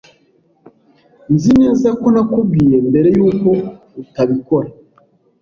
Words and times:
Nzi 1.33 1.51
neza 1.61 1.87
ko 1.99 2.07
nakubwiye 2.13 2.77
mbere 2.89 3.09
yuko 3.17 3.49
utabikora. 4.01 4.69